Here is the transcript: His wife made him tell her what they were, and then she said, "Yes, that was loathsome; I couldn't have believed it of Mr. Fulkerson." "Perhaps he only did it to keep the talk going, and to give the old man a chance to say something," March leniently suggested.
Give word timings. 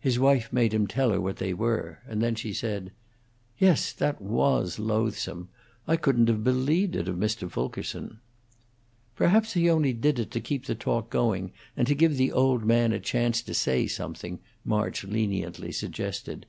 His 0.00 0.18
wife 0.18 0.50
made 0.54 0.72
him 0.72 0.86
tell 0.86 1.10
her 1.10 1.20
what 1.20 1.36
they 1.36 1.52
were, 1.52 1.98
and 2.08 2.22
then 2.22 2.34
she 2.34 2.50
said, 2.54 2.92
"Yes, 3.58 3.92
that 3.92 4.18
was 4.18 4.78
loathsome; 4.78 5.50
I 5.86 5.96
couldn't 5.98 6.28
have 6.28 6.42
believed 6.42 6.96
it 6.96 7.08
of 7.08 7.16
Mr. 7.16 7.46
Fulkerson." 7.50 8.20
"Perhaps 9.16 9.52
he 9.52 9.68
only 9.68 9.92
did 9.92 10.18
it 10.18 10.30
to 10.30 10.40
keep 10.40 10.64
the 10.64 10.74
talk 10.74 11.10
going, 11.10 11.52
and 11.76 11.86
to 11.88 11.94
give 11.94 12.16
the 12.16 12.32
old 12.32 12.64
man 12.64 12.94
a 12.94 12.98
chance 12.98 13.42
to 13.42 13.52
say 13.52 13.86
something," 13.86 14.38
March 14.64 15.04
leniently 15.04 15.72
suggested. 15.72 16.46